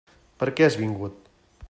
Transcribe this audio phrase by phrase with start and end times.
[0.43, 1.31] Per què has vingut?